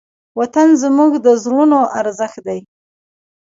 [0.39, 2.59] وطن زموږ د زړونو ارزښت دی.